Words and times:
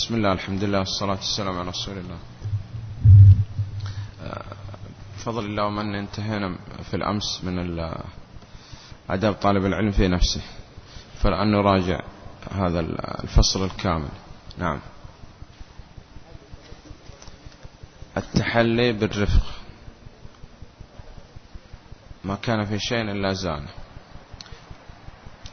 بسم 0.00 0.14
الله 0.14 0.32
الحمد 0.32 0.64
لله 0.64 0.78
والصلاة 0.78 1.16
والسلام 1.16 1.58
على 1.58 1.68
رسول 1.68 1.98
الله. 1.98 2.18
بفضل 5.16 5.44
الله 5.44 5.64
ومن 5.64 5.94
انتهينا 5.94 6.58
في 6.90 6.96
الأمس 6.96 7.44
من 7.44 7.80
أداب 9.10 9.34
طالب 9.34 9.66
العلم 9.66 9.90
في 9.92 10.08
نفسه. 10.08 10.40
فالآن 11.22 11.52
نراجع 11.52 12.00
هذا 12.52 12.80
الفصل 13.22 13.64
الكامل. 13.64 14.08
نعم. 14.58 14.80
التحلي 18.16 18.92
بالرفق. 18.92 19.46
ما 22.24 22.34
كان 22.34 22.64
في 22.64 22.78
شيء 22.78 23.02
إلا 23.02 23.32
زانه. 23.32 23.70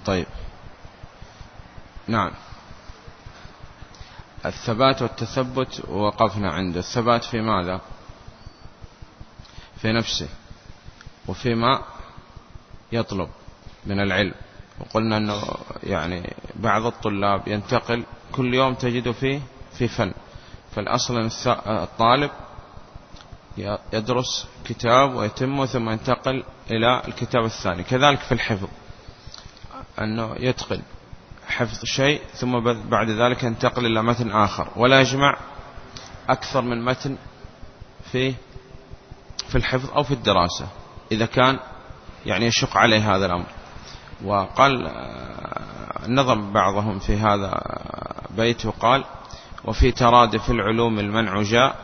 طيب. 0.06 0.28
نعم. 2.08 2.32
الثبات 4.46 5.02
والتثبت 5.02 5.90
وقفنا 5.90 6.52
عنده 6.52 6.80
الثبات 6.80 7.24
في 7.24 7.42
ماذا؟ 7.42 7.82
في 9.82 9.92
نفسه 9.92 10.28
وفيما 11.28 11.82
يطلب 12.92 13.30
من 13.86 14.00
العلم. 14.00 14.34
وقلنا 14.80 15.18
أنه 15.18 15.42
يعني 15.84 16.34
بعض 16.56 16.86
الطلاب 16.86 17.48
ينتقل 17.48 18.04
كل 18.32 18.54
يوم 18.54 18.74
تجد 18.74 19.12
فيه 19.12 19.42
في 19.78 19.88
فن. 19.88 20.14
فالأصل 20.76 21.30
الطالب 21.68 22.32
يدرس 23.94 24.48
كتاب 24.66 25.16
ويتمه 25.16 25.66
ثم 25.66 25.90
ينتقل 25.90 26.44
إلى 26.72 27.02
الكتاب 27.08 27.46
الثاني. 27.46 27.84
كذلك 27.84 28.20
في 28.20 28.32
الحفظ 28.32 28.68
أنه 30.00 30.36
يتقن. 30.40 30.82
حفظ 31.48 31.86
شيء 31.86 32.22
ثم 32.34 32.60
بعد 32.90 33.10
ذلك 33.10 33.44
ينتقل 33.44 33.86
إلى 33.86 34.04
متن 34.04 34.32
آخر. 34.32 34.68
ولا 34.76 35.02
يجمع 35.02 35.38
أكثر 36.30 36.62
من 36.62 36.86
متن 36.86 37.18
في 38.12 38.34
في 39.48 39.56
الحفظ 39.56 39.92
أو 39.92 40.04
في 40.04 40.14
الدراسة 40.14 40.68
إذا 41.12 41.26
كان 41.26 41.60
يعني 42.26 42.46
يشق 42.46 42.78
عليه 42.78 43.16
هذا 43.16 43.26
الأمر. 43.26 43.46
وقال 44.24 44.88
آه، 44.88 46.08
نظم 46.08 46.54
بعضهم 46.54 47.00
في 47.00 47.18
هذا 47.18 47.62
بيت 48.30 48.66
وقال 48.66 49.04
وفي 49.66 49.92
ترادف 49.92 50.52
العلوم 50.52 51.00
المنع 51.00 51.42
جاء 51.42 51.76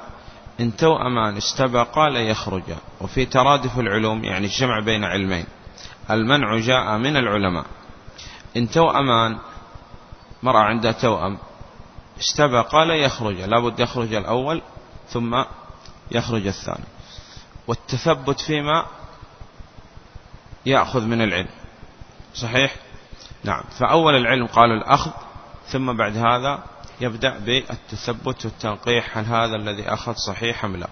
إن 0.60 0.76
توأمان 0.76 1.38
استبقا 1.38 2.10
ليخرجا 2.10 2.78
وفي 3.02 3.26
ترادف 3.26 3.80
العلوم 3.80 4.24
يعني 4.24 4.46
الجمع 4.46 4.80
بين 4.80 5.04
علمين 5.04 5.46
المنع 6.12 6.58
جاء 6.58 6.98
من 6.98 7.18
العلماء. 7.18 7.66
إن 8.58 8.70
توأمان 8.70 9.38
مرأة 10.44 10.64
عندها 10.64 10.92
توأم 10.92 11.38
استبقا 12.20 12.86
ليخرج 12.86 13.42
لابد 13.42 13.80
يخرج 13.80 14.14
الأول 14.14 14.62
ثم 15.10 15.44
يخرج 16.12 16.48
الثاني. 16.48 16.86
والتثبت 17.68 18.40
فيما 18.40 18.86
يأخذ 20.66 21.02
من 21.02 21.22
العلم. 21.22 21.50
صحيح؟ 22.34 22.76
نعم. 23.44 23.64
فأول 23.80 24.16
العلم 24.16 24.48
قال 24.48 24.72
الأخذ 24.72 25.12
ثم 25.68 25.98
بعد 25.98 26.18
هذا 26.18 26.64
يبدأ 27.02 27.38
بالتثبت 27.38 28.46
والتنقيح 28.46 29.18
هل 29.18 29.26
هذا 29.26 29.56
الذي 29.56 29.94
أخذ 29.94 30.14
صحيح 30.14 30.66
أم 30.66 30.76
لا. 30.76 30.88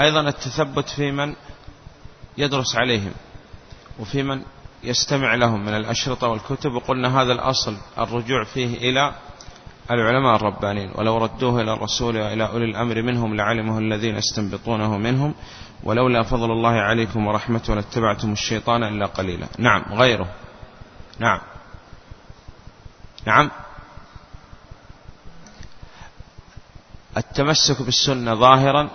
أيضا 0.00 0.20
التثبت 0.20 0.88
في 0.88 1.10
من 1.10 1.34
يدرس 2.38 2.76
عليهم 2.76 3.12
وفي 3.98 4.22
من 4.22 4.42
يستمع 4.84 5.34
لهم 5.34 5.64
من 5.64 5.74
الأشرطة 5.74 6.28
والكتب 6.28 6.72
وقلنا 6.72 7.22
هذا 7.22 7.32
الأصل 7.32 7.76
الرجوع 7.98 8.44
فيه 8.44 8.76
إلى 8.90 9.12
العلماء 9.90 10.36
الربانيين. 10.36 10.90
ولو 10.94 11.18
ردوه 11.18 11.60
إلى 11.60 11.72
الرسول 11.72 12.16
وإلى 12.16 12.48
أولي 12.48 12.64
الأمر 12.64 13.02
منهم 13.02 13.34
لعلمه 13.34 13.78
الذين 13.78 14.16
استنبطونه 14.16 14.98
منهم. 14.98 15.34
ولولا 15.84 16.22
فضل 16.22 16.50
الله 16.50 16.72
عليكم 16.72 17.26
ورحمته 17.26 17.74
لاتبعتم 17.74 18.32
الشيطان 18.32 18.82
إلا 18.82 19.06
قليلا. 19.06 19.46
نعم 19.58 19.82
غيره. 19.92 20.28
نعم. 21.18 21.40
نعم. 23.26 23.50
التمسك 27.16 27.82
بالسنة 27.82 28.34
ظاهرا 28.34 28.90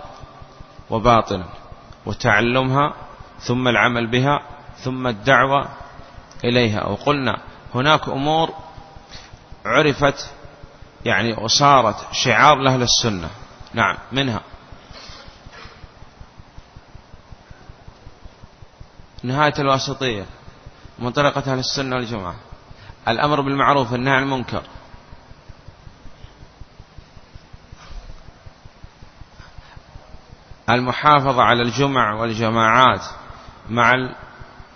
وباطنا 0.90 1.44
وتعلمها 2.06 2.94
ثم 3.40 3.68
العمل 3.68 4.06
بها 4.06 4.42
ثم 4.78 5.06
الدعوة 5.06 5.68
إليها 6.44 6.84
وقلنا 6.86 7.38
هناك 7.74 8.08
أمور 8.08 8.54
عرفت 9.64 10.30
يعني 11.04 11.32
وصارت 11.32 11.96
شعار 12.12 12.58
لأهل 12.58 12.82
السنة. 12.82 13.30
نعم 13.74 13.96
منها. 14.12 14.40
نهاية 19.22 19.54
الواسطية 19.58 20.26
من 20.98 21.10
طريقة 21.10 21.52
أهل 21.52 21.58
السنة 21.58 21.96
والجماعة. 21.96 22.36
الأمر 23.08 23.40
بالمعروف 23.40 23.92
والنهي 23.92 24.14
عن 24.14 24.22
المنكر. 24.22 24.62
المحافظة 30.70 31.42
على 31.42 31.62
الجمع 31.62 32.14
والجماعات 32.14 33.02
مع 33.70 33.94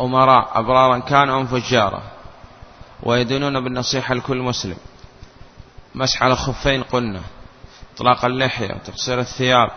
الأمراء 0.01 0.59
أبرارا 0.61 0.99
كانوا 0.99 1.41
أم 1.41 1.47
فجارا 1.47 2.03
ويدينون 3.03 3.65
بالنصيحة 3.65 4.15
لكل 4.15 4.39
مسلم. 4.39 4.77
مسح 5.95 6.23
على 6.23 6.33
الخفين 6.33 6.83
قلنا. 6.83 7.23
إطلاق 7.95 8.25
اللحية 8.25 8.67
تقصير 8.67 9.21
الثياب 9.21 9.71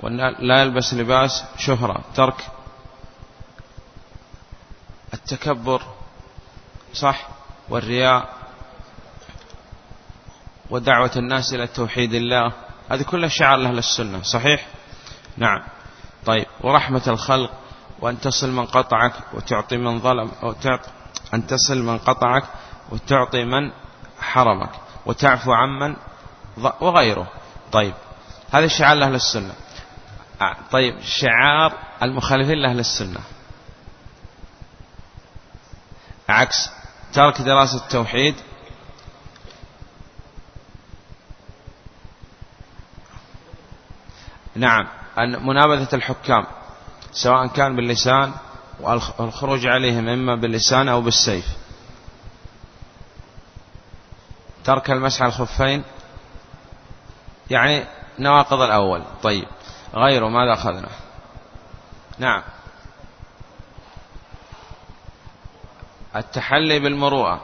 ولا 0.00 0.62
يلبس 0.62 0.94
لباس 0.94 1.44
شهرة 1.58 2.00
ترك 2.14 2.46
التكبر 5.14 5.82
صح 6.94 7.28
والرياء 7.68 8.28
ودعوة 10.70 11.10
الناس 11.16 11.54
إلى 11.54 11.66
توحيد 11.66 12.14
الله. 12.14 12.52
هذه 12.90 13.02
كلها 13.02 13.28
شعار 13.28 13.58
لأهل 13.58 13.78
السنة 13.78 14.22
صحيح؟ 14.22 14.66
نعم. 15.36 15.62
طيب 16.26 16.46
ورحمة 16.60 17.02
الخلق. 17.06 17.50
وأن 18.02 18.20
تصل 18.20 18.50
من 18.50 18.66
قطعك 18.66 19.12
وتعطي 19.34 19.76
من 19.76 20.00
ظلم 20.00 20.30
أو 20.42 20.52
تعطي 20.52 20.90
أن 21.34 21.46
تصل 21.46 21.82
من 21.82 21.98
قطعك 21.98 22.44
وتعطي 22.90 23.44
من 23.44 23.72
حرمك 24.20 24.70
وتعفو 25.06 25.52
عمن 25.52 25.96
وغيره. 26.56 27.26
طيب 27.72 27.94
هذا 28.52 28.66
شعار 28.66 28.96
لأهل 28.96 29.14
السنة. 29.14 29.54
طيب 30.70 31.00
شعار 31.00 31.72
المخالفين 32.02 32.58
لأهل 32.58 32.78
السنة. 32.78 33.20
عكس 36.28 36.70
ترك 37.12 37.40
دراسة 37.40 37.76
التوحيد. 37.76 38.34
نعم 44.54 44.88
منابذة 45.18 45.94
الحكام. 45.94 46.46
سواء 47.12 47.46
كان 47.46 47.76
باللسان 47.76 48.32
والخروج 48.80 49.66
عليهم 49.66 50.08
إما 50.08 50.34
باللسان 50.34 50.88
أو 50.88 51.00
بالسيف. 51.00 51.46
ترك 54.64 54.90
المسح 54.90 55.22
الخفين. 55.22 55.84
يعني 57.50 57.84
نواقض 58.18 58.60
الأول. 58.60 59.02
طيب. 59.22 59.46
غيره 59.94 60.28
ماذا 60.28 60.52
أخذنا؟ 60.52 60.88
نعم. 62.18 62.42
التحلي 66.16 66.78
بالمروءة. 66.78 67.40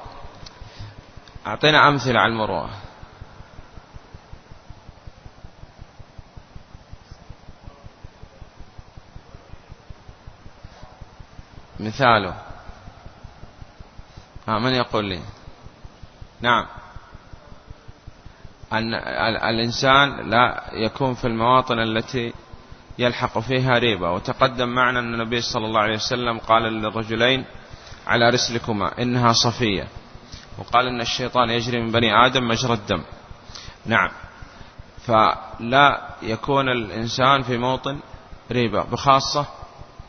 أعطينا 1.46 1.88
أمثلة 1.88 2.20
على 2.20 2.32
المروءة. 2.32 2.70
مثاله. 11.88 12.34
ها 14.48 14.58
من 14.58 14.72
يقول 14.72 15.04
لي؟ 15.04 15.20
نعم. 16.40 16.66
أن 18.72 18.94
الإنسان 19.50 20.30
لا 20.30 20.70
يكون 20.72 21.14
في 21.14 21.26
المواطن 21.26 21.78
التي 21.78 22.32
يلحق 22.98 23.38
فيها 23.38 23.78
ريبة. 23.78 24.10
وتقدم 24.10 24.68
معنا 24.68 24.98
أن 24.98 25.14
النبي 25.14 25.40
صلى 25.40 25.66
الله 25.66 25.80
عليه 25.80 25.94
وسلم 25.94 26.38
قال 26.38 26.62
للرجلين 26.62 27.44
على 28.06 28.30
رسلكما 28.30 29.02
إنها 29.02 29.32
صفية. 29.32 29.88
وقال 30.58 30.86
إن 30.86 31.00
الشيطان 31.00 31.50
يجري 31.50 31.80
من 31.80 31.92
بني 31.92 32.26
آدم 32.26 32.48
مجرى 32.48 32.72
الدم. 32.72 33.02
نعم. 33.86 34.10
فلا 35.06 36.08
يكون 36.22 36.68
الإنسان 36.68 37.42
في 37.42 37.58
موطن 37.58 37.98
ريبة 38.52 38.82
بخاصة 38.82 39.46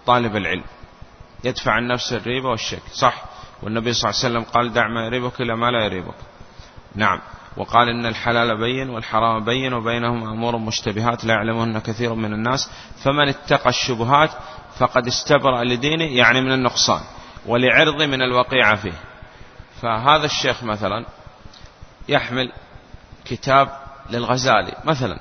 طالب 0.06 0.36
العلم. 0.36 0.64
يدفع 1.44 1.72
عن 1.72 1.88
نفسه 1.88 2.18
الريبة 2.18 2.50
والشك 2.50 2.82
صح. 2.94 3.24
والنبي 3.64 3.94
صلى 3.94 4.10
الله 4.10 4.20
عليه 4.24 4.36
وسلم 4.36 4.54
قال 4.54 4.74
دع 4.74 4.88
ما 4.88 5.06
يريبك 5.06 5.42
إلى 5.42 5.56
ما 5.56 5.72
لا 5.72 5.86
يريبك. 5.86 6.16
نعم. 6.96 7.20
وقال 7.58 7.90
إن 7.90 8.06
الحلال 8.06 8.58
بين 8.58 8.90
والحرام 8.90 9.46
بين 9.46 9.74
وبينهما 9.74 10.32
أمور 10.32 10.58
مشتبهات 10.58 11.26
لا 11.26 11.34
يعلمهن 11.34 11.80
كثير 11.80 12.14
من 12.14 12.34
الناس. 12.34 12.72
فمن 13.04 13.30
اتقى 13.30 13.70
الشبهات 13.70 14.30
فقد 14.78 15.08
استبرأ 15.08 15.64
لدينه 15.64 16.04
يعني 16.04 16.42
من 16.42 16.52
النقصان 16.52 17.02
ولعرض 17.46 18.02
من 18.02 18.22
الوقيعة 18.22 18.76
فيه. 18.76 19.00
فهذا 19.82 20.26
الشيخ 20.26 20.64
مثلا 20.64 21.06
يحمل 22.10 22.52
كتاب 23.26 23.70
للغزالي 24.10 24.76
مثلا. 24.86 25.20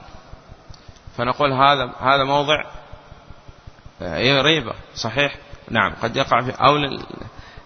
فنقول 1.16 1.52
هذا 1.52 1.92
هذا 2.00 2.24
موضع 2.24 2.64
ريبة 4.42 4.72
صحيح. 4.94 5.36
نعم 5.70 5.94
قد 6.02 6.16
يقع 6.16 6.42
في 6.42 6.50
أو 6.50 6.76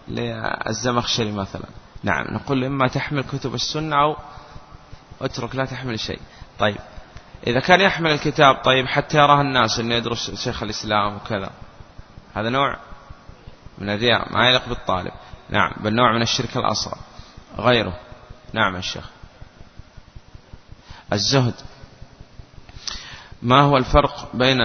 للزمخشري 0.08 1.32
مثلا. 1.32 1.66
نعم 2.02 2.25
نقول 2.34 2.64
إما 2.64 2.88
تحمل 2.88 3.22
كتب 3.22 3.54
السنة 3.54 4.02
أو 4.02 4.16
اترك 5.20 5.56
لا 5.56 5.64
تحمل 5.64 6.00
شيء. 6.00 6.20
طيب 6.58 6.78
إذا 7.46 7.60
كان 7.60 7.81
يحمل 7.81 8.10
الكتاب 8.10 8.62
طيب 8.64 8.87
حتى 8.87 9.19
يراه 9.19 9.40
الناس 9.40 9.78
أنه 9.78 9.94
يدرس 9.94 10.44
شيخ 10.44 10.62
الإسلام 10.62 11.16
وكذا. 11.16 11.50
هذا 12.34 12.49
نوع 12.49 12.76
من 13.78 13.90
الرياء 13.90 14.32
ما 14.32 14.49
يليق 14.49 14.69
بالطالب. 14.69 15.12
نعم 15.50 15.72
بل 15.81 15.94
نوع 15.94 16.12
من 16.12 16.22
الشرك 16.22 16.56
الأصغر. 16.56 16.99
غيره. 17.58 17.99
نعم 18.52 18.76
الشيخ 18.76 19.10
الزهد. 21.12 21.54
ما 23.43 23.60
هو 23.60 23.76
الفرق 23.76 24.28
بين 24.34 24.58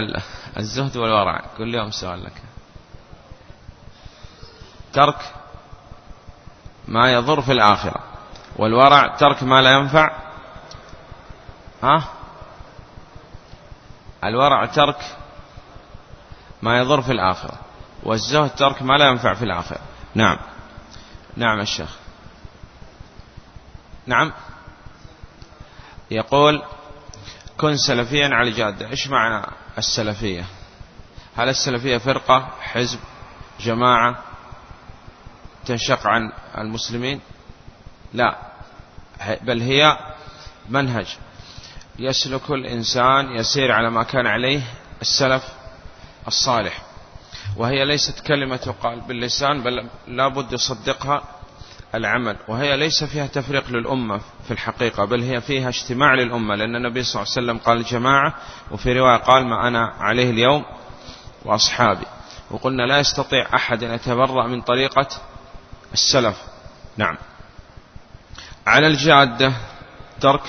الزهد 0.57 0.97
والورع؟ 0.97 1.45
كل 1.57 1.75
يوم 1.75 1.91
سؤال 1.91 2.23
لك. 2.23 2.41
ترك 4.93 5.33
ما 6.87 7.13
يضر 7.13 7.41
في 7.41 7.51
الآخرة. 7.51 8.03
والورع 8.55 9.15
ترك 9.15 9.43
ما 9.43 9.61
لا 9.61 9.71
ينفع. 9.71 10.11
ها؟ 11.83 12.03
الورع 14.23 14.65
ترك 14.65 15.17
ما 16.61 16.77
يضر 16.77 17.01
في 17.01 17.11
الآخرة. 17.11 17.59
والزهد 18.03 18.49
ترك 18.55 18.81
ما 18.81 18.93
لا 18.93 19.05
ينفع 19.05 19.33
في 19.33 19.45
الآخرة. 19.45 19.79
نعم. 20.15 20.37
نعم 21.35 21.59
الشيخ. 21.59 21.89
نعم. 24.05 24.31
يقول 26.11 26.63
كن 27.57 27.77
سلفيا 27.77 28.27
على 28.27 28.49
الجادة 28.49 28.89
إيش 28.89 29.07
معنى 29.07 29.45
السلفية؟ 29.77 30.45
هل 31.37 31.49
السلفية 31.49 31.97
فرقة 31.97 32.47
حزب 32.61 32.99
جماعة؟ 33.59 34.26
تنشق 35.67 36.07
عن 36.07 36.31
المسلمين؟ 36.57 37.21
لا. 38.13 38.37
بل 39.41 39.61
هي 39.61 39.97
منهج. 40.69 41.17
يسلك 41.99 42.49
الإنسان 42.51 43.31
يسير 43.31 43.71
على 43.71 43.89
ما 43.89 44.03
كان 44.03 44.27
عليه 44.27 44.61
السلف 45.01 45.43
الصالح. 46.27 46.81
وهي 47.57 47.85
ليست 47.85 48.19
كلمة 48.27 48.55
تقال 48.55 49.01
باللسان 49.01 49.63
بل 49.63 49.89
لابد 50.07 50.53
يصدقها 50.53 51.23
العمل. 51.95 52.37
وهي 52.47 52.77
ليس 52.77 53.03
فيها 53.03 53.27
تفريق 53.27 53.69
للأمة 53.69 54.21
في 54.47 54.51
الحقيقة 54.51 55.05
بل 55.05 55.21
هي 55.21 55.41
فيها 55.41 55.69
اجتماع 55.69 56.13
للأمة. 56.13 56.55
لأن 56.55 56.75
النبي 56.75 57.03
صلى 57.03 57.21
الله 57.23 57.33
عليه 57.37 57.45
وسلم 57.45 57.57
قال 57.57 57.83
جماعة 57.83 58.35
وفي 58.71 58.99
رواية 58.99 59.17
قال 59.17 59.47
ما 59.47 59.67
أنا 59.67 59.93
عليه 59.99 60.29
اليوم 60.29 60.65
وأصحابي. 61.45 62.05
وقلنا 62.51 62.83
لا 62.83 62.99
يستطيع 62.99 63.55
أحد 63.55 63.83
أن 63.83 63.93
يتبرأ 63.93 64.47
من 64.47 64.61
طريقة 64.61 65.07
السلف. 65.93 66.37
نعم. 66.97 67.17
على 68.67 68.87
الجادة 68.87 69.53
ترك. 70.21 70.41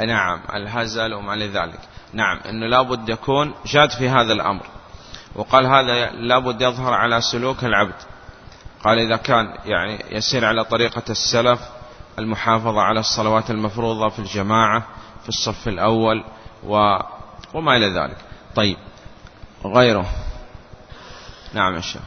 نعم 0.00 0.40
الهزل 0.54 1.14
وما 1.14 1.32
لذلك 1.36 1.80
نعم 2.12 2.40
أنه 2.48 2.66
لابد 2.66 3.08
يكون 3.08 3.54
جاد 3.66 3.90
في 3.90 4.08
هذا 4.08 4.32
الأمر. 4.32 4.66
وقال 5.34 5.66
هذا 5.66 6.10
لابد 6.10 6.62
يظهر 6.62 6.94
على 6.94 7.20
سلوك 7.20 7.64
العبد. 7.64 7.94
قال 8.84 8.98
إذا 8.98 9.16
كان 9.16 9.54
يعني 9.64 10.04
يسير 10.10 10.44
على 10.44 10.64
طريقة 10.64 11.02
السلف 11.10 11.60
المحافظة 12.18 12.80
على 12.80 13.00
الصلوات 13.00 13.50
المفروضة 13.50 14.08
في 14.08 14.18
الجماعة 14.18 14.86
في 15.22 15.28
الصف 15.28 15.68
الأول 15.68 16.24
و 16.66 16.98
وما 17.54 17.76
إلى 17.76 17.88
ذلك. 17.88 18.16
طيب 18.54 18.76
غيره. 19.64 20.06
نعم 21.54 21.74
يا 21.74 21.80
شيخ. 21.80 22.02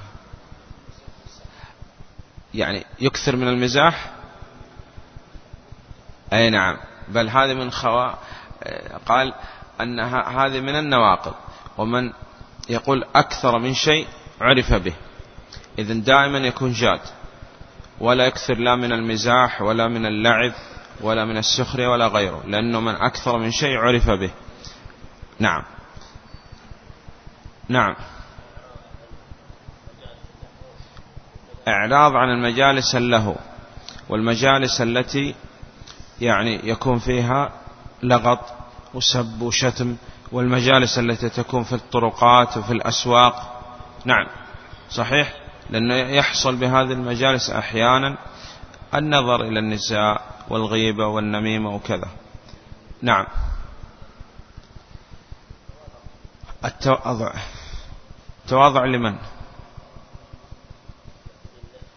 يعني 2.54 2.86
يكثر 3.00 3.36
من 3.36 3.48
المزاح؟ 3.48 4.12
أي 6.34 6.50
نعم. 6.50 6.78
بل 7.08 7.30
هذه 7.30 7.54
من 7.54 7.72
خوا 7.72 8.12
قال 9.06 9.34
أن 9.82 10.00
هذه 10.40 10.60
من 10.60 10.76
النواقض. 10.76 11.34
ومن 11.78 12.14
يقول 12.70 13.04
أكثر 13.16 13.60
من 13.60 13.74
شيء 13.74 14.08
عرف 14.42 14.74
به. 14.74 14.94
إذن 15.80 16.04
دائما 16.04 16.38
يكون 16.38 16.72
جاد. 16.72 17.02
ولا 18.00 18.26
يكثر 18.26 18.58
لا 18.58 18.76
من 18.76 18.92
المزاح 18.92 19.62
ولا 19.62 19.88
من 19.88 20.06
اللعب 20.06 20.54
ولا 21.02 21.26
من 21.26 21.38
السخرية 21.38 21.88
ولا 21.88 22.08
غيره. 22.08 22.44
لأنه 22.48 22.80
من 22.80 22.96
أكثر 22.96 23.38
من 23.38 23.52
شيء 23.52 23.78
عرف 23.78 24.10
به. 24.10 24.32
نعم. 25.40 25.64
نعم. 27.70 27.96
إعراض 31.68 32.16
عن 32.16 32.30
المجالس 32.30 32.96
له 32.96 33.36
والمجالس 34.10 34.82
التي 34.82 35.36
يعني 36.22 36.70
يكون 36.70 37.00
فيها 37.00 37.52
لغط 38.04 38.40
وسب 38.94 39.42
وشتم 39.42 39.96
والمجالس 40.32 41.00
التي 41.00 41.30
تكون 41.30 41.64
في 41.64 41.74
الطرقات 41.74 42.58
وفي 42.58 42.74
الأسواق. 42.74 43.62
نعم 44.06 44.28
صحيح؟ 44.90 45.34
لأنه 45.70 45.96
يحصل 45.96 46.56
بهذه 46.56 46.92
المجالس 46.92 47.50
أحيانا 47.50 48.18
النظر 48.96 49.42
إلى 49.42 49.60
النساء 49.60 50.22
والغيبة 50.50 51.08
والنميمة 51.08 51.76
وكذا. 51.76 52.08
نعم. 53.02 53.26
التواضع. 56.66 57.34
التواضع 58.46 58.86
لمن؟ 58.86 59.16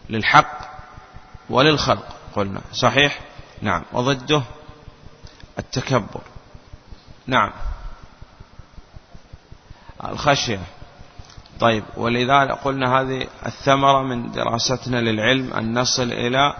للحق 0.09 0.75
وللخلق. 1.49 2.15
قلنا. 2.35 2.61
صحيح؟ 2.73 3.19
نعم. 3.61 3.83
وضده 3.93 4.43
التكبر. 5.59 6.21
نعم. 7.27 7.51
الخشية. 10.03 10.59
طيب. 11.59 11.83
ولذلك 11.97 12.51
قلنا 12.51 13.01
هذه 13.01 13.27
الثمرة 13.45 14.03
من 14.03 14.31
دراستنا 14.31 14.97
للعلم 15.01 15.53
أن 15.53 15.79
نصل 15.79 16.11
إلى 16.11 16.53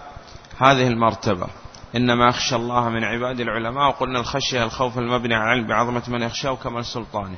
هذه 0.58 0.88
المرتبة. 0.88 1.48
إنما 1.96 2.28
يخشى 2.28 2.56
الله 2.56 2.90
من 2.90 3.04
عباد 3.04 3.40
العلماء 3.40 3.88
وقلنا 3.88 4.20
الخشية 4.20 4.64
الخوف 4.64 4.98
المبني 4.98 5.36
على 5.36 5.44
العلم 5.44 5.68
بعظمة 5.68 6.04
من 6.08 6.22
يخشاه 6.22 6.52
وكمال 6.52 6.86
سلطانه. 6.86 7.38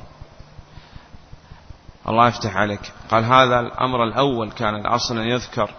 الله 2.08 2.28
يفتح 2.28 2.58
عليك. 2.58 2.94
قال 3.12 3.24
هذا 3.26 3.60
الأمر 3.60 4.04
الأول 4.04 4.52
كان 4.52 4.76
الأصل 4.76 5.18
أن 5.18 5.28
يذكر 5.28 5.72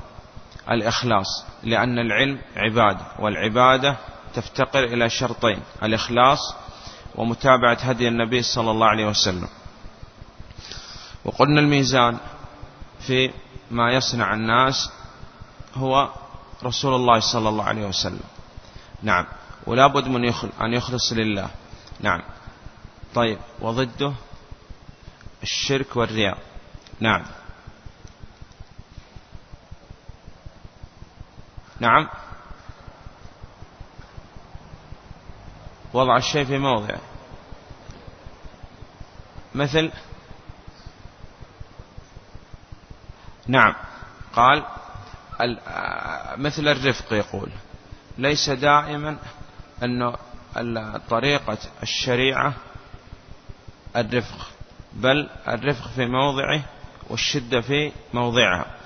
الإخلاص 0.70 1.44
لأن 1.62 1.98
العلم 1.98 2.38
عبادة 2.56 3.06
والعبادة 3.18 3.96
تفتقر 4.34 4.84
إلى 4.84 5.10
شرطين 5.10 5.60
الإخلاص 5.82 6.38
ومتابعة 7.14 7.74
هدي 7.80 8.08
النبي 8.08 8.42
صلى 8.42 8.70
الله 8.70 8.86
عليه 8.86 9.06
وسلم. 9.06 9.48
وقلنا 11.24 11.60
الميزان 11.60 12.18
في 13.00 13.30
ما 13.70 13.92
يصنع 13.92 14.34
الناس 14.34 14.90
هو 15.74 16.08
رسول 16.64 16.94
الله 16.94 17.20
صلى 17.20 17.48
الله 17.48 17.64
عليه 17.64 17.86
وسلم. 17.86 18.20
نعم. 19.02 19.26
ولا 19.66 19.86
بد 19.86 20.08
من 20.08 20.32
أن 20.60 20.72
يخلص 20.72 21.12
لله. 21.12 21.48
نعم. 22.00 22.22
طيب. 23.14 23.38
وضده 23.60 24.12
الشرك 25.42 25.96
والرياء. 25.96 26.38
نعم. 27.00 27.22
نعم. 31.80 32.08
وضع 35.92 36.16
الشيء 36.16 36.44
في 36.44 36.58
موضعه 36.58 37.00
مثل. 39.54 39.92
نعم. 43.46 43.74
قال. 44.32 44.64
مثل 46.36 46.68
الرفق 46.68 47.12
يقول. 47.12 47.50
ليس 48.18 48.50
دائما 48.50 49.16
أن 49.82 51.00
طريقة 51.10 51.58
الشريعة 51.82 52.54
الرفق 53.96 54.50
بل 54.92 55.28
الرفق 55.48 55.88
في 55.88 56.06
موضعه 56.06 56.62
والشدة 57.10 57.60
في 57.60 57.92
موضعها. 58.14 58.77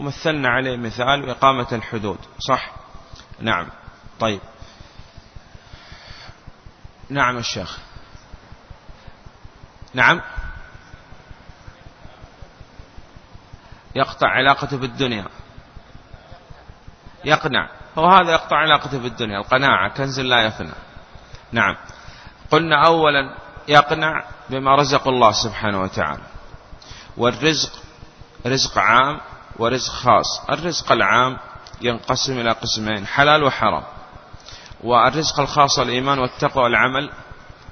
ومثلنا 0.00 0.48
عليه 0.48 0.76
مثال 0.76 1.30
إقامة 1.30 1.66
الحدود 1.72 2.18
صح؟ 2.38 2.70
نعم. 3.40 3.66
طيب. 4.20 4.40
نعم 7.10 7.36
الشيخ 7.36 7.78
نعم. 9.94 10.20
يقطع 13.94 14.28
علاقته 14.28 14.76
بالدنيا. 14.76 15.26
يقنع. 17.24 17.70
هو 17.98 18.06
هذا 18.06 18.32
يقطع 18.32 18.56
علاقته 18.56 18.98
بالدنيا 18.98 19.38
القناعة 19.38 19.94
كنز 19.94 20.20
لا 20.20 20.42
يفنى 20.42 20.74
نعم. 21.52 21.76
قلنا 22.50 22.86
أولا 22.86 23.36
يقنع 23.68 24.24
بما 24.50 24.74
رزق 24.74 25.08
الله 25.08 25.32
سبحانه 25.32 25.80
وتعالى. 25.80 26.22
والرزق 27.16 27.82
رزق 28.46 28.78
عام 28.78 29.20
ورزق 29.60 29.92
خاص. 29.92 30.50
الرزق 30.50 30.92
العام 30.92 31.38
ينقسم 31.80 32.38
إلى 32.38 32.52
قسمين 32.52 33.06
حلال 33.06 33.44
وحرام. 33.44 33.82
والرزق 34.84 35.40
الخاص 35.40 35.78
الإيمان 35.78 36.18
والتقوى 36.18 36.64
والعمل 36.64 37.10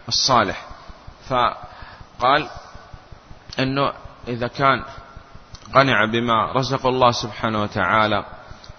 الصالح. 0.09 0.67
فقال 1.29 2.49
أنه 3.59 3.93
إذا 4.29 4.49
كان 4.49 4.85
قنع 5.75 6.05
بما 6.05 6.53
رزق 6.53 6.87
الله 6.87 7.11
سبحانه 7.11 7.63
وتعالى 7.63 8.25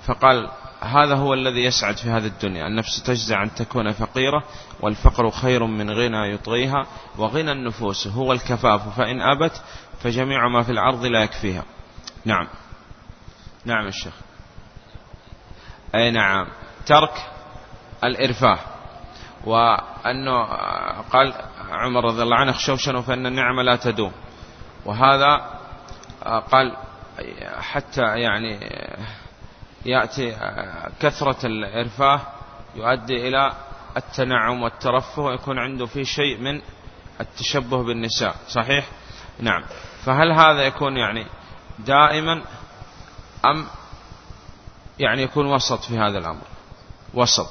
فقال 0.05 0.49
هذا 0.81 1.15
هو 1.15 1.33
الذي 1.33 1.63
يسعد 1.63 1.97
في 1.97 2.09
هذه 2.09 2.25
الدنيا. 2.25 2.67
النفس 2.67 3.03
تجزع 3.03 3.43
أن 3.43 3.55
تكون 3.55 3.91
فقيرة 3.91 4.43
والفقر 4.79 5.31
خير 5.31 5.65
من 5.65 5.91
غنى 5.91 6.33
يطغيها 6.33 6.85
وغنى 7.17 7.51
النفوس 7.51 8.07
هو 8.07 8.33
الكفاف 8.33 8.97
فإن 8.97 9.21
أبت 9.21 9.61
فجميع 10.03 10.47
ما 10.47 10.63
في 10.63 10.71
الأرض 10.71 11.05
لا 11.05 11.23
يكفيها. 11.23 11.63
نعم. 12.25 12.47
نعم 13.69 13.87
الشيخ 13.87 14.13
أي 15.95 16.11
نعم. 16.11 16.47
ترك 16.85 17.11
الإرفاه. 18.03 18.59
وأنه 19.45 20.43
قال 21.11 21.33
عمر 21.71 22.05
رضي 22.05 22.23
الله 22.23 22.35
عنه 22.35 22.51
اخشوشنوا 22.51 23.01
فإن 23.01 23.25
النعمة 23.25 23.63
لا 23.63 23.75
تدوم. 23.75 24.11
وهذا 24.85 25.59
قال 26.51 26.77
حتى 27.59 28.01
يعني 28.01 28.59
يأتي 29.85 30.37
كثرة 30.99 31.45
الإرفاه 31.45 32.21
يؤدي 32.75 33.27
إلى 33.27 33.51
التنعم 33.97 34.63
والترفه 34.63 35.21
ويكون 35.21 35.59
عنده 35.59 35.85
في 35.85 36.05
شيء 36.05 36.37
من 36.37 36.61
التشبه 37.21 37.83
بالنساء. 37.83 38.35
صحيح؟ 38.47 38.85
نعم. 39.39 39.63
فهل 40.05 40.31
هذا 40.31 40.61
يكون 40.61 40.97
يعني 40.97 41.25
دائما 41.79 42.41
أم 43.45 43.65
يعني 44.99 45.21
يكون 45.21 45.45
وسط 45.45 45.83
في 45.83 45.97
هذا 45.97 46.17
الأمر؟ 46.17 46.41
وسط. 47.13 47.49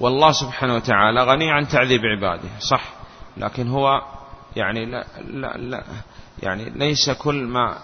والله 0.00 0.32
سبحانه 0.32 0.74
وتعالى 0.74 1.24
غني 1.24 1.50
عن 1.50 1.68
تعذيب 1.68 2.00
عباده 2.04 2.48
صح. 2.60 2.82
لكن 3.36 3.68
هو 3.68 4.02
يعني 4.56 4.86
لا, 4.86 5.06
لا, 5.20 5.56
لا 5.56 5.84
يعني 6.42 6.70
ليس 6.70 7.10
كل 7.10 7.44
ما 7.44 7.78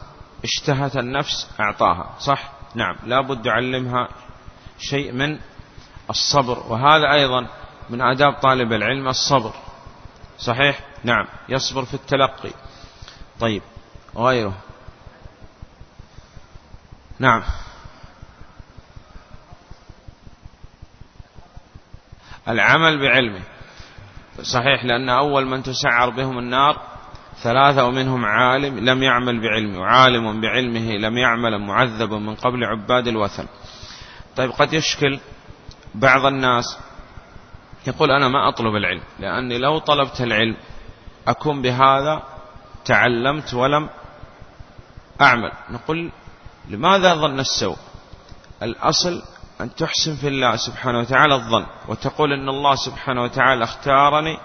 اشتهت 0.44 0.96
النفس 0.96 1.48
أعطاها 1.60 2.14
صح؟ 2.18 2.52
نعم 2.74 2.96
لا 3.06 3.20
بد 3.20 3.46
يعلمها 3.46 4.08
شيء 4.78 5.12
من 5.12 5.38
الصبر. 6.10 6.58
وهذا 6.68 7.12
أيضا 7.12 7.46
من 7.90 8.02
آداب 8.02 8.32
طالب 8.32 8.72
العلم 8.72 9.08
الصبر 9.08 9.52
صحيح؟ 10.38 10.80
نعم 11.04 11.26
يصبر 11.48 11.84
في 11.84 11.94
التلقي. 11.94 12.50
طيب 13.40 13.62
غيره. 14.16 14.54
نعم. 17.22 17.42
العمل 22.48 23.00
بعلمه. 23.00 23.42
صحيح 24.42 24.84
لأن 24.84 25.08
أول 25.08 25.46
من 25.46 25.62
تسعر 25.62 26.10
بهم 26.10 26.38
النار 26.38 26.80
ثلاثة 27.42 27.84
ومنهم 27.86 28.24
عالم 28.24 28.78
لم 28.78 29.02
يعمل 29.02 29.40
بعلمه. 29.40 29.80
وعالم 29.80 30.40
بعلمه 30.40 30.96
لم 30.96 31.18
يعمل 31.18 31.58
معذب 31.58 32.12
من 32.12 32.34
قبل 32.34 32.64
عباد 32.64 33.06
الوثن. 33.06 33.46
طيب 34.36 34.50
قد 34.50 34.72
يشكل 34.72 35.20
بعض 35.94 36.26
الناس 36.26 36.78
يقول 37.86 38.10
أنا 38.10 38.28
ما 38.28 38.48
أطلب 38.48 38.76
العلم 38.76 39.02
لأني 39.18 39.58
لو 39.58 39.78
طلبت 39.78 40.20
العلم 40.20 40.56
أكون 41.28 41.62
بهذا 41.62 42.22
تعلمت 42.84 43.54
ولم 43.54 43.88
أعمل. 45.20 45.52
نقول 45.70 46.12
لماذا 46.68 47.14
ظن 47.14 47.40
السوء؟ 47.40 47.76
الأصل 48.62 49.22
أن 49.60 49.74
تحسن 49.74 50.16
في 50.16 50.28
الله 50.28 50.56
سبحانه 50.56 50.98
وتعالى 50.98 51.34
الظن 51.34 51.66
وتقول 51.88 52.32
أن 52.32 52.48
الله 52.48 52.74
سبحانه 52.74 53.22
وتعالى 53.22 53.64
اختارني 53.64 54.38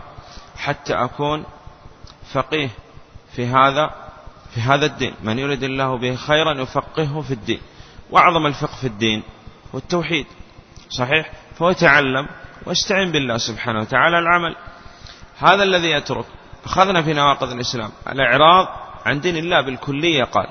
حتى 0.58 0.94
أكون 0.94 1.46
فقيه 2.34 2.70
في 3.36 3.46
هذا 3.46 3.92
في 4.54 4.62
هذا 4.62 4.86
الدين. 4.86 5.14
من 5.24 5.40
يريد 5.40 5.64
الله 5.64 5.98
به 5.98 6.16
خيرا 6.16 6.62
يفقهه 6.62 7.22
في 7.22 7.34
الدين 7.34 7.62
وأعظم 8.12 8.46
الفقه 8.46 8.76
في 8.82 8.88
الدين 8.88 9.24
هو 9.76 9.78
التوحيد. 9.78 10.26
صحيح؟ 10.90 11.32
فهو 11.56 11.70
يتعلم 11.70 12.28
واستعين 12.66 13.12
بالله 13.12 13.38
سبحانه 13.38 13.80
وتعالى 13.80 14.20
العمل. 14.20 14.56
هذا 15.40 15.64
الذي 15.64 15.92
يترك 15.92 16.26
أخذنا 16.66 17.02
في 17.02 17.14
نواقض 17.14 17.52
الإسلام 17.52 17.92
الإعراض 18.10 18.68
عن 19.06 19.20
دين 19.20 19.38
الله 19.38 19.62
بالكلية 19.62 20.24
قال 20.24 20.47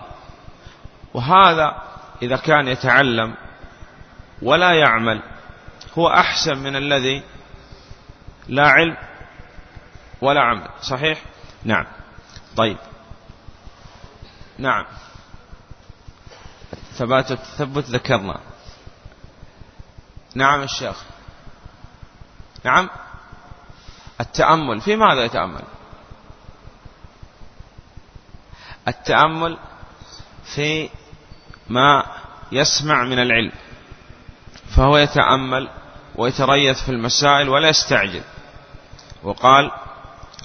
وهذا 1.16 1.82
إذا 2.22 2.36
كان 2.36 2.68
يتعلم 2.68 3.34
ولا 4.42 4.72
يعمل 4.72 5.22
هو 5.98 6.08
أحسن 6.08 6.58
من 6.58 6.76
الذي 6.76 7.22
لا 8.48 8.68
علم 8.68 8.96
ولا 10.20 10.40
عمل. 10.40 10.68
صحيح؟ 10.82 11.22
نعم. 11.64 11.86
طيب. 12.56 12.76
نعم. 14.58 14.84
ثبات 16.92 17.32
التثبت 17.32 17.84
ذكرنا. 17.84 18.40
نعم 20.34 20.62
الشيخ 20.62 21.02
نعم. 22.64 22.88
التأمل. 24.20 24.80
في 24.80 24.96
ماذا 24.96 25.24
يتأمل؟ 25.24 25.64
التأمل 28.88 29.58
في 30.54 30.90
ما 31.68 32.04
يسمع 32.52 33.04
من 33.04 33.18
العلم. 33.18 33.52
فهو 34.76 34.96
يتأمل 34.96 35.68
ويتريث 36.16 36.82
في 36.84 36.88
المسائل 36.88 37.48
ولا 37.48 37.68
يستعجل. 37.68 38.22
وقال 39.22 39.70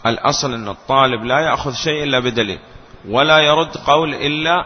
الأصل 0.05 0.53
أن 0.53 0.67
الطالب 0.67 1.23
لا 1.23 1.39
يأخذ 1.39 1.73
شيء 1.73 2.03
إلا 2.03 2.19
بدليل 2.19 2.59
ولا 3.09 3.39
يرد 3.39 3.77
قول 3.77 4.13
إلا 4.13 4.65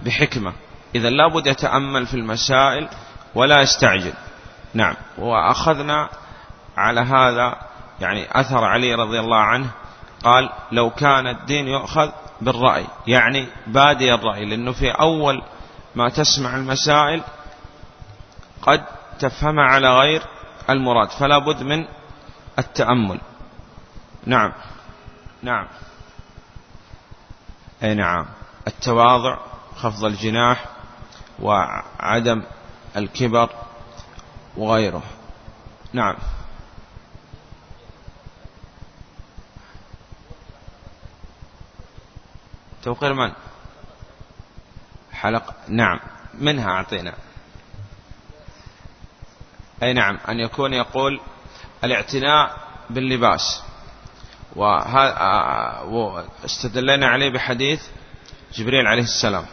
بحكمة. 0.00 0.52
إذا 0.94 1.10
لابد 1.10 1.46
يتأمل 1.46 2.06
في 2.06 2.14
المسائل 2.14 2.88
ولا 3.34 3.60
يستعجل. 3.60 4.12
نعم. 4.74 4.94
وأخذنا 5.18 6.08
على 6.76 7.00
هذا 7.00 7.56
يعني 8.00 8.40
أثر 8.40 8.64
علي 8.64 8.94
رضي 8.94 9.20
الله 9.20 9.40
عنه 9.40 9.70
قال 10.24 10.50
لو 10.72 10.90
كان 10.90 11.26
الدين 11.26 11.68
يؤخذ 11.68 12.10
بالرأي 12.40 12.86
يعني 13.06 13.46
بادي 13.66 14.14
الرأي 14.14 14.44
لأنه 14.44 14.72
في 14.72 14.90
أول 14.90 15.42
ما 15.94 16.08
تسمع 16.08 16.56
المسائل 16.56 17.22
قد 18.62 18.84
تفهم 19.18 19.60
على 19.60 19.98
غير 19.98 20.22
المراد 20.70 21.10
فلا 21.10 21.38
بد 21.38 21.62
من 21.62 21.86
التأمل. 22.58 23.20
نعم. 24.26 24.52
نعم. 25.42 25.68
أي 27.82 27.94
نعم. 27.94 28.26
التواضع 28.66 29.38
خفض 29.76 30.04
الجناح 30.04 30.64
وعدم 31.38 32.42
الكبر 32.96 33.50
وغيره. 34.56 35.02
نعم. 35.92 36.16
توقير 42.82 43.14
من؟ 43.14 43.32
حلق. 45.24 45.54
نعم. 45.68 46.00
منها 46.34 46.70
أعطينا. 46.70 47.14
أي 49.82 49.92
نعم. 49.92 50.18
أن 50.28 50.40
يكون 50.40 50.72
يقول 50.72 51.20
الاعتناء 51.84 52.56
باللباس. 52.90 53.62
واستدلنا 55.86 57.06
عليه 57.06 57.30
بحديث 57.30 57.82
جبريل 58.54 58.86
عليه 58.86 59.02
السلام. 59.02 59.46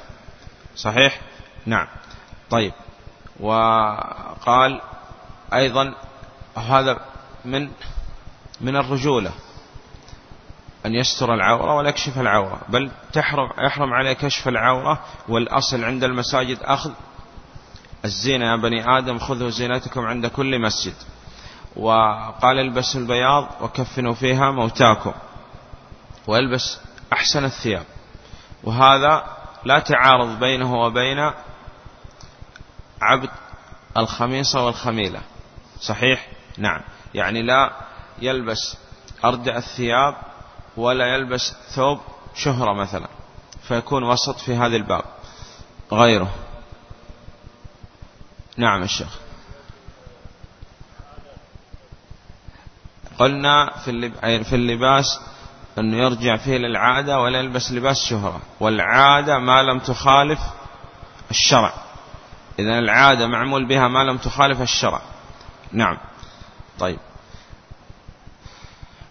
صحيح؟ 0.75 1.21
نعم. 1.65 1.87
طيب. 2.49 2.73
وقال 3.39 4.81
أيضا 5.53 5.93
هذا 6.57 6.99
من 7.45 7.71
من 8.61 8.75
الرجولة. 8.75 9.31
أن 10.85 10.95
يستر 10.95 11.33
العورة 11.33 11.75
ولا 11.75 11.89
يكشف 11.89 12.19
العورة 12.19 12.61
بل 12.69 12.91
تحرم 13.13 13.49
يحرم 13.65 13.93
عليه 13.93 14.13
كشف 14.13 14.47
العورة 14.47 15.01
والأصل 15.29 15.83
عند 15.83 16.03
المساجد 16.03 16.57
أخذ 16.61 16.91
الزينة. 18.05 18.45
يا 18.45 18.55
بني 18.55 18.97
آدم 18.97 19.19
خذوا 19.19 19.49
زينتكم 19.49 20.01
عند 20.01 20.27
كل 20.27 20.61
مسجد. 20.61 20.93
وقال 21.75 22.59
البسوا 22.59 23.01
البياض 23.01 23.47
وكفنوا 23.61 24.13
فيها 24.13 24.51
موتاكم 24.51 25.13
والبس 26.27 26.79
أحسن 27.13 27.45
الثياب. 27.45 27.85
وهذا 28.63 29.23
لا 29.65 29.79
تعارض 29.79 30.39
بينه 30.39 30.75
وبين 30.75 31.31
عبد 33.01 33.29
الخميصة 33.97 34.65
والخميلة. 34.65 35.21
صحيح؟ 35.81 36.27
نعم. 36.57 36.81
يعني 37.13 37.41
لا 37.41 37.71
يلبس 38.21 38.77
أردع 39.25 39.57
الثياب 39.57 40.15
ولا 40.77 41.05
يلبس 41.05 41.55
ثوب 41.75 41.99
شهرة 42.35 42.73
مثلا 42.73 43.07
فيكون 43.67 44.03
وسط 44.03 44.39
في 44.39 44.55
هذا 44.55 44.75
الباب. 44.75 45.03
غيره. 45.91 46.33
نعم 48.57 48.83
الشيخ 48.83 49.19
قلنا 53.19 53.77
في 54.43 54.55
اللباس 54.55 55.19
أنه 55.77 55.97
يرجع 55.97 56.37
فيه 56.37 56.57
للعادة 56.57 57.19
ولا 57.19 57.39
يلبس 57.39 57.71
لباس 57.71 58.05
شهرة. 58.05 58.41
والعادة 58.59 59.37
ما 59.37 59.63
لم 59.63 59.79
تخالف 59.79 60.39
الشرع. 61.31 61.73
إذا 62.59 62.79
العادة 62.79 63.27
معمول 63.27 63.65
بها 63.65 63.87
ما 63.87 64.03
لم 64.03 64.17
تخالف 64.17 64.61
الشرع. 64.61 65.01
نعم. 65.71 65.97
طيب. 66.79 66.99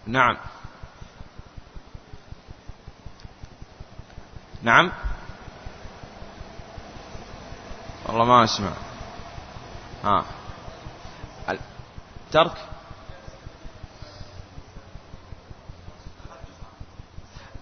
نعم. 0.07 0.37
نعم. 4.63 4.93
والله 8.07 8.25
ما 8.25 8.45
أسمع. 8.45 8.73
ها. 10.05 10.25
ترك. 12.33 12.53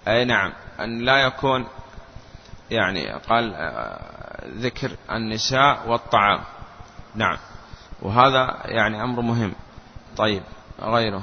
أي 0.08 0.24
نعم. 0.24 0.52
أن 0.80 0.98
لا 0.98 1.16
يكون 1.16 1.66
يعني 2.70 3.12
قال 3.12 3.54
آه، 3.54 4.46
ذكر 4.46 4.96
النساء 5.10 5.88
والطعام. 5.88 6.40
نعم. 7.14 7.38
وهذا 8.02 8.62
يعني 8.64 9.02
أمر 9.02 9.20
مهم. 9.22 9.54
طيب. 10.16 10.42
غيره. 10.80 11.22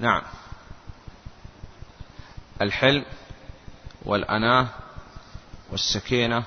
نعم. 0.00 0.22
الحلم 2.62 3.04
والأناة 4.04 4.66
والسكينة 5.72 6.42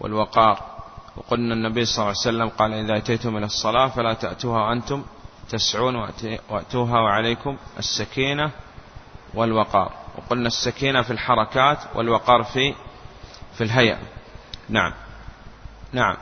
والوقار. 0.00 0.72
وقلنا 1.16 1.54
النبي 1.54 1.84
صلى 1.84 1.96
الله 1.96 2.08
عليه 2.08 2.18
وسلم 2.18 2.48
قال 2.48 2.72
إذا 2.72 2.96
أتيتم 2.96 3.36
إلى 3.36 3.46
الصلاة 3.46 3.88
فلا 3.88 4.14
تأتوها 4.14 4.60
وأنتم 4.60 5.04
تسعون 5.48 5.96
وأتوها 6.50 7.00
وعليكم 7.00 7.56
السكينة 7.78 8.50
والوقار. 9.34 9.92
وقلنا 10.18 10.46
السكينة 10.46 11.02
في 11.02 11.10
الحركات 11.10 11.78
والوقار 11.94 12.42
في 12.42 12.74
في 13.54 13.64
الهيئة. 13.64 13.98
نعم. 14.68 14.92
نعم. 15.92 16.16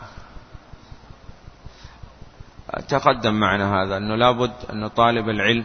تقدم 2.89 3.35
معنا 3.35 3.83
هذا 3.83 3.97
أنه 3.97 4.15
لابد 4.17 4.53
أن 4.73 4.89
طالب 4.89 5.29
العلم. 5.29 5.65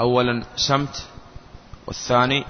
أولا 0.00 0.44
سمت 0.56 1.06
والثاني 1.94 2.44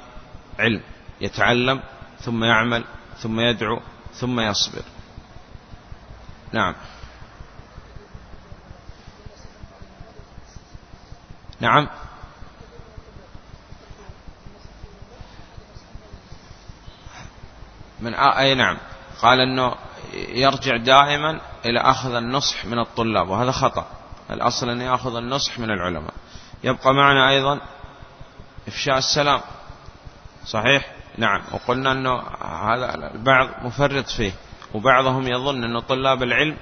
علم 0.59 0.83
يتعلم 1.21 1.81
ثم 2.21 2.45
يعمل 2.45 2.85
ثم 3.19 3.41
يدعو 3.41 3.81
ثم 4.15 4.41
يصبر. 4.41 4.83
نعم. 6.53 6.75
نعم. 11.61 11.89
من 18.01 18.15
أي 18.15 18.55
نعم. 18.55 18.79
قال 19.23 19.41
أنه 19.41 19.75
يرجع 20.15 20.77
دائما 20.77 21.41
إلى 21.67 21.81
أخذ 21.81 22.15
النصح 22.15 22.65
من 22.65 22.79
الطلاب 22.79 23.29
وهذا 23.29 23.51
خطأ. 23.51 23.87
الأصل 24.31 24.69
أن 24.69 24.81
يأخذ 24.81 25.17
النصح 25.17 25.59
من 25.59 25.71
العلماء. 25.71 26.15
يبقى 26.65 26.95
معنا 26.95 27.31
أيضا 27.31 27.61
إفشاء 28.69 28.99
السلام. 28.99 29.41
صحيح؟ 30.47 30.93
نعم. 31.19 31.43
وقلنا 31.53 31.93
أنه 31.93 32.21
هذا 32.43 32.95
البعض 32.95 33.49
مفرط 33.63 34.09
فيه 34.09 34.33
وبعضهم 34.75 35.29
يظن 35.29 35.65
أن 35.65 35.81
طلاب 35.81 36.23
العلم 36.23 36.57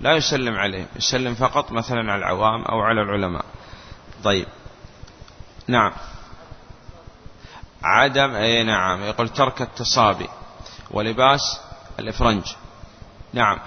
لا 0.00 0.12
يسلم 0.12 0.54
عليهم 0.54 0.86
يسلم 0.96 1.34
فقط 1.34 1.72
مثلا 1.72 2.12
على 2.12 2.18
العوام 2.18 2.62
أو 2.62 2.80
على 2.80 3.02
العلماء. 3.02 3.44
طيب. 4.24 4.46
نعم. 5.66 5.92
عدم 7.82 8.34
أي 8.34 8.62
نعم 8.62 9.02
يقول 9.02 9.28
ترك 9.28 9.62
التصابي 9.62 10.28
ولباس 10.90 11.60
الإفرنج. 11.98 12.44
نعم. 13.32 13.58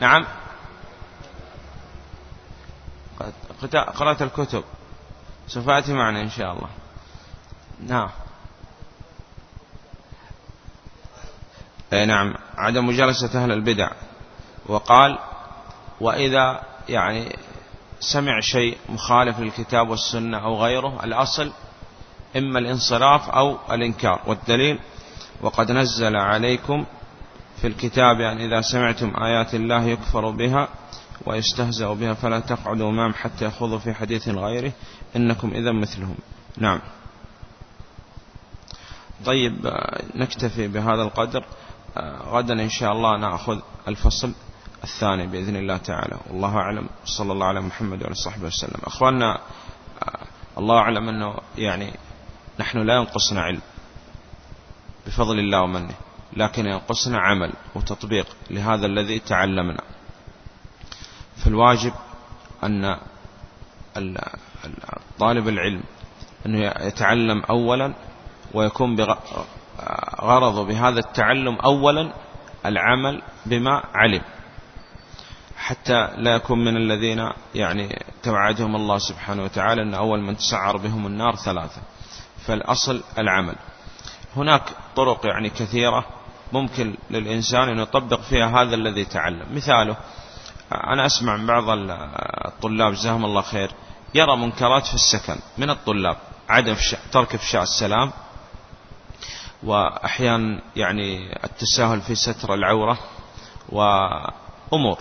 نعم. 0.00 0.26
قرأت 3.64 4.22
الكتب. 4.22 4.64
سوف 5.48 5.68
أتي 5.68 5.92
معنا 5.92 6.22
إن 6.22 6.30
شاء 6.30 6.52
الله. 6.52 6.68
نعم. 7.86 8.08
أي 11.92 12.06
نعم. 12.06 12.34
عدم 12.56 12.86
مجالسة 12.86 13.42
أهل 13.42 13.52
البدع. 13.52 13.90
وقال 14.66 15.18
وإذا 16.00 16.62
يعني 16.88 17.36
سمع 18.00 18.40
شيء 18.40 18.78
مخالف 18.88 19.40
للكتاب 19.40 19.88
والسنة 19.88 20.38
أو 20.38 20.62
غيره 20.62 21.04
الأصل 21.04 21.52
إما 22.36 22.58
الانصراف 22.58 23.30
أو 23.30 23.58
الإنكار. 23.70 24.20
والدليل 24.26 24.78
وقد 25.40 25.72
نزل 25.72 26.16
عليكم 26.16 26.84
في 27.60 27.66
الكتاب 27.66 28.20
يعني 28.20 28.46
إذا 28.46 28.60
سمعتم 28.60 29.12
آيات 29.24 29.54
الله 29.54 29.84
يكفر 29.84 30.30
بها 30.30 30.68
ويستهزأ 31.26 31.92
بها 31.92 32.14
فلا 32.14 32.40
تقعدوا 32.40 32.92
معهم 32.92 33.14
حتى 33.14 33.44
يخوضوا 33.44 33.78
في 33.78 33.94
حديث 33.94 34.28
غيره. 34.28 34.72
إنكم 35.16 35.50
إذا 35.50 35.72
مثلهم. 35.72 36.16
نعم. 36.56 36.80
طيب 39.24 39.72
نكتفي 40.14 40.68
بهذا 40.68 41.02
القدر. 41.02 41.44
غدا 42.26 42.54
إن 42.54 42.68
شاء 42.68 42.92
الله 42.92 43.18
نأخذ 43.18 43.58
الفصل 43.88 44.32
الثاني 44.84 45.26
بإذن 45.26 45.56
الله 45.56 45.76
تعالى. 45.76 46.18
والله 46.30 46.56
أعلم. 46.56 46.88
صلى 47.04 47.32
الله 47.32 47.46
على 47.46 47.60
محمد 47.60 48.02
وعلى 48.02 48.14
صحبه 48.14 48.46
وسلم. 48.46 48.80
أخواننا 48.84 49.40
الله 50.58 50.78
أعلم 50.78 51.08
أنه 51.08 51.36
يعني 51.58 51.92
نحن 52.60 52.78
لا 52.78 52.94
ينقصنا 52.94 53.40
علم. 53.42 53.60
بفضل 55.06 55.38
الله 55.38 55.62
ومنه. 55.62 55.94
لكن 56.36 56.66
ينقصنا 56.66 57.18
عمل 57.18 57.52
وتطبيق 57.74 58.26
لهذا 58.50 58.86
الذي 58.86 59.18
تعلمنا. 59.18 59.82
فالواجب 61.44 61.92
أن 62.64 62.96
طالب 65.18 65.48
العلم 65.48 65.82
أنه 66.46 66.58
يتعلم 66.80 67.42
أولا 67.50 67.94
ويكون 68.54 68.96
غرضه 70.20 70.64
بهذا 70.64 70.98
التعلم 70.98 71.54
أولا 71.54 72.12
العمل 72.66 73.22
بما 73.46 73.82
علم. 73.94 74.22
حتى 75.56 76.08
لا 76.16 76.34
يكون 76.34 76.64
من 76.64 76.76
الذين 76.76 77.30
يعني 77.54 78.04
توعدهم 78.22 78.76
الله 78.76 78.98
سبحانه 78.98 79.44
وتعالى 79.44 79.82
أن 79.82 79.94
أول 79.94 80.20
من 80.20 80.36
تسعر 80.36 80.76
بهم 80.76 81.06
النار 81.06 81.36
ثلاثة. 81.36 81.82
فالأصل 82.46 83.02
العمل. 83.18 83.56
هناك 84.36 84.62
طرق 84.96 85.26
يعني 85.26 85.50
كثيرة 85.50 86.06
ممكن 86.52 86.94
للإنسان 87.10 87.68
أن 87.68 87.78
يطبق 87.78 88.20
فيها 88.20 88.62
هذا 88.62 88.74
الذي 88.74 89.04
تعلم. 89.04 89.46
مثاله 89.54 89.96
أنا 90.72 91.06
أسمع 91.06 91.36
من 91.36 91.46
بعض 91.46 91.64
الطلاب 92.46 92.92
جزاهم 92.92 93.24
الله 93.24 93.42
خير 93.42 93.70
يرى 94.14 94.36
منكرات 94.36 94.86
في 94.86 94.94
السكن 94.94 95.36
من 95.58 95.70
الطلاب 95.70 96.16
عدم 96.48 96.76
ترك 97.12 97.34
إفشاء 97.34 97.62
السلام 97.62 98.12
وأحيانا 99.62 100.62
يعني 100.76 101.36
التساهل 101.44 102.00
في 102.00 102.14
ستر 102.14 102.54
العورة 102.54 102.98
وأمور. 103.68 104.98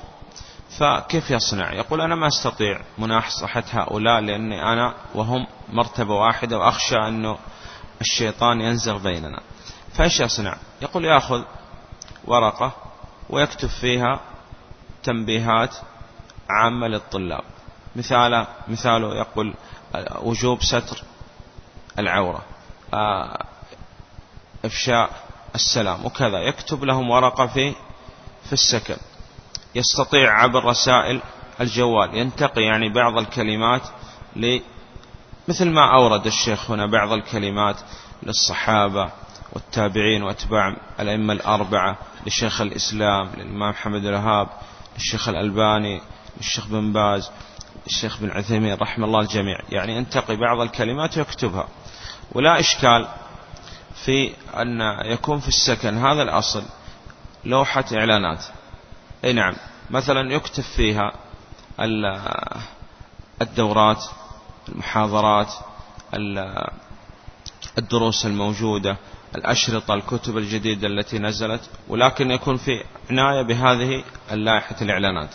فكيف 0.80 1.32
يصنع؟ 1.32 1.74
يقول 1.74 2.02
أنا 2.02 2.16
ما 2.16 2.28
أستطيع 2.28 2.82
مناصحة 2.98 3.64
هؤلاء 3.72 4.22
لأني 4.22 4.64
أنا 4.74 4.94
وهم 5.16 5.48
مرتبة 5.70 6.14
واحدة 6.14 6.58
وأخشى 6.58 6.96
أنه 6.96 7.38
الشيطان 8.02 8.62
ينزغ 8.62 8.98
بيننا. 8.98 9.42
فإيش 9.94 10.20
يصنع؟ 10.20 10.58
يقول 10.82 11.06
يأخذ 11.06 11.44
ورقة 12.26 12.72
ويكتب 13.30 13.70
فيها 13.70 14.20
تنبيهات 15.04 15.76
عامة 16.50 16.88
للطلاب. 16.88 17.44
مثال 17.96 18.48
مثاله 18.68 19.16
يقول 19.16 19.54
وجوب 20.22 20.64
ستر 20.64 21.04
العورة 22.00 22.42
آه، 22.94 23.46
إفشاء 24.66 25.10
السلام 25.56 26.06
وكذا. 26.06 26.38
يكتب 26.40 26.84
لهم 26.84 27.10
ورقة 27.10 27.48
في 27.48 27.74
في 28.44 28.54
السكن. 28.54 28.98
يستطيع 29.76 30.42
عبر 30.44 30.66
رسائل 30.66 31.22
الجوال. 31.62 32.18
ينتقي 32.18 32.62
يعني 32.62 32.90
بعض 32.90 33.18
الكلمات 33.18 33.82
ل 34.36 34.60
مثل 35.48 35.70
ما 35.70 35.94
أورد 35.96 36.26
الشيخ 36.26 36.72
هنا 36.72 36.86
بعض 36.86 37.12
الكلمات 37.12 37.76
للصحابة 38.24 39.10
والتابعين 39.54 40.24
وأتباع 40.24 40.76
الأئمة 41.00 41.34
الأربعة 41.34 41.98
لشيخ 42.28 42.62
الإسلام 42.62 43.30
للإمام 43.38 43.70
محمد 43.70 44.06
الوهاب 44.06 44.48
للشيخ 45.00 45.30
الألباني 45.30 46.02
للشيخ 46.38 46.68
بن 46.68 46.94
باز 46.94 47.32
الشيخ 47.88 48.20
بن 48.20 48.30
عثيمين 48.30 48.74
رحمه 48.74 49.06
الله 49.06 49.20
الجميع. 49.20 49.60
يعني 49.70 49.96
ينتقي 49.96 50.36
بعض 50.36 50.60
الكلمات 50.60 51.18
ويكتبها 51.18 51.68
ولا 52.32 52.60
إشكال 52.60 53.08
في 54.06 54.34
أن 54.56 54.82
يكون 55.06 55.40
في 55.40 55.48
السكن 55.48 55.98
هذا 55.98 56.22
الأصل 56.22 56.64
لوحة 57.46 57.86
إعلانات. 57.94 58.46
أي 59.24 59.34
نعم. 59.34 59.56
مثلا 59.90 60.34
يكتب 60.34 60.64
فيها 60.64 61.14
الدورات 63.42 64.04
المحاضرات 64.70 65.54
الدروس 67.78 68.26
الموجودة 68.26 68.98
الأشرطة 69.36 69.94
الكتب 69.94 70.38
الجديدة 70.38 70.88
التي 70.88 71.20
نزلت 71.20 71.70
ولكن 71.88 72.32
يكون 72.32 72.58
في 72.58 72.84
عناية 73.10 73.42
بهذه 73.42 74.04
اللائحة 74.32 74.76
الإعلانات. 74.82 75.30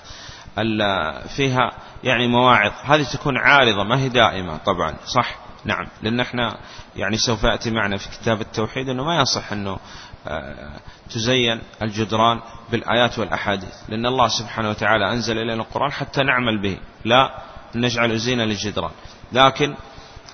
فيها 1.36 1.72
يعني 2.04 2.26
مواعظ. 2.26 2.72
هذه 2.84 3.02
تكون 3.02 3.38
عارضة 3.38 3.84
ما 3.84 3.98
هي 3.98 4.08
دائمة 4.08 4.56
طبعا. 4.56 4.94
صح؟ 5.06 5.36
نعم. 5.64 5.86
لأن 6.02 6.20
إحنا 6.20 6.56
يعني 6.96 7.16
سوف 7.16 7.44
يأتي 7.44 7.70
معنا 7.70 7.96
في 7.96 8.08
كتاب 8.08 8.40
التوحيد 8.40 8.88
أنه 8.88 9.04
ما 9.04 9.20
يصح 9.20 9.52
أنه 9.52 9.78
آه، 10.28 10.80
تزين 11.10 11.60
الجدران 11.82 12.40
بالآيات 12.70 13.18
والأحاديث. 13.18 13.74
لأن 13.88 14.06
الله 14.06 14.28
سبحانه 14.28 14.70
وتعالى 14.70 15.12
أنزل 15.12 15.38
إلينا 15.38 15.62
القرآن 15.62 15.92
حتى 15.92 16.22
نعمل 16.22 16.62
به. 16.62 16.78
لا 17.04 17.42
نجعل 17.74 18.18
زينة 18.18 18.44
للجدران. 18.44 18.90
لكن 19.32 19.74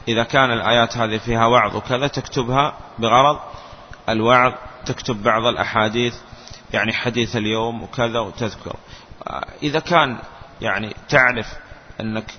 إذا 0.08 0.24
كان 0.24 0.52
الآيات 0.52 0.96
هذه 0.96 1.18
فيها 1.18 1.46
وعظ 1.46 1.76
وكذا 1.76 2.06
تكتبها 2.06 2.74
بغرض 2.98 3.38
الوعظ 4.08 4.52
تكتب 4.86 5.22
بعض 5.22 5.44
الأحاديث 5.46 6.14
يعني 6.72 6.92
حديث 6.92 7.36
اليوم 7.36 7.82
وكذا 7.82 8.18
وتذكر. 8.18 8.76
آه، 9.26 9.46
إذا 9.62 9.80
كان 9.80 10.18
يعني 10.60 10.94
تعرف 11.08 11.46
أنك 12.00 12.34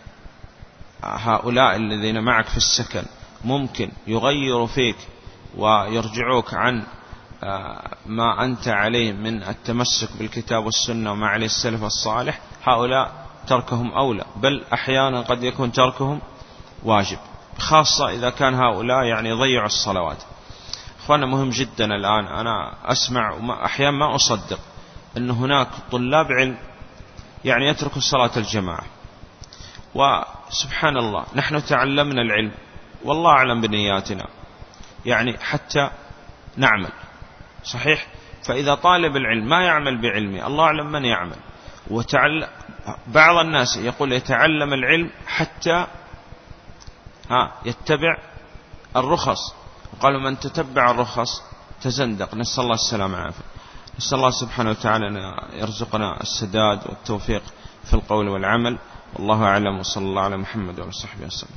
هؤلاء 1.04 1.76
الذين 1.76 2.24
معك 2.24 2.46
في 2.46 2.58
السكن 2.58 3.04
ممكن 3.46 3.92
يغيروا 4.08 4.68
فيك 4.68 4.96
ويرجعوك 5.58 6.54
عن 6.54 6.84
آه، 7.44 7.82
ما 8.06 8.44
أنت 8.46 8.68
عليه 8.68 9.12
من 9.12 9.44
التمسك 9.44 10.10
بالكتاب 10.20 10.66
والسنة 10.66 11.12
وما 11.12 11.28
عليه 11.28 11.46
السلف 11.46 11.84
الصالح 11.84 12.42
هؤلاء 12.64 13.12
تركهم 13.48 13.92
أولى. 13.92 14.26
بل 14.36 14.64
أحيانا 14.74 15.22
قد 15.22 15.44
يكون 15.44 15.72
تركهم 15.72 16.20
واجب. 16.84 17.18
خاصة 17.60 18.10
إذا 18.10 18.30
كان 18.30 18.54
هؤلاء 18.54 19.04
يعني 19.04 19.30
يضيعوا 19.30 19.66
الصلوات. 19.66 20.18
أخوانا 21.04 21.26
مهم 21.26 21.50
جدا 21.50 21.86
الآن. 21.86 22.26
أنا 22.26 22.74
أسمع 22.86 23.38
أحيانا 23.66 23.98
ما 23.98 24.16
أصدق 24.16 24.60
أن 25.18 25.30
هناك 25.30 25.68
طلاب 25.92 26.26
علم 26.32 26.58
يعني 27.46 27.68
يتركوا 27.68 28.02
صلاة 28.02 28.32
الجماعة. 28.38 28.84
وسبحان 29.96 30.98
الله 30.98 31.26
نحن 31.36 31.66
تعلمنا 31.66 32.22
العلم. 32.22 32.52
والله 33.04 33.32
أعلم 33.32 33.62
بنياتنا. 33.62 34.28
يعني 35.06 35.38
حتى 35.38 35.90
نعمل. 36.58 36.92
صحيح؟ 37.64 38.08
فإذا 38.44 38.76
طالب 38.76 39.16
العلم 39.16 39.50
ما 39.50 39.64
يعمل 39.64 40.02
بعلمه 40.02 40.48
الله 40.48 40.64
أعلم 40.64 40.92
من 40.92 41.06
يعمل. 41.06 41.36
وتعلم 41.88 42.48
بعض 43.08 43.38
الناس 43.46 43.78
يقول 43.78 44.12
يتعلم 44.12 44.74
العلم 44.74 45.10
حتى 45.28 45.88
ها 47.32 47.52
يتبع 47.66 48.18
الرخص. 48.96 49.54
وقالوا 49.94 50.22
من 50.22 50.40
تتبع 50.40 50.92
الرخص 50.92 51.42
تزندق. 51.82 52.36
نسأل 52.36 52.64
الله 52.64 52.76
السلامة 52.76 53.18
والعافية. 53.18 53.44
نسأل 53.98 54.18
الله 54.18 54.32
سبحانه 54.32 54.70
وتعالى 54.70 55.08
أن 55.08 55.18
يرزقنا 55.54 56.22
السداد 56.22 56.80
والتوفيق 56.86 57.44
في 57.84 57.94
القول 57.94 58.28
والعمل. 58.28 58.78
والله 59.14 59.44
أعلم 59.44 59.80
وصلى 59.80 60.06
الله 60.06 60.22
على 60.22 60.38
محمد 60.38 60.80
وعلى 60.80 60.92
صحبه 60.92 61.26
وسلم. 61.26 61.56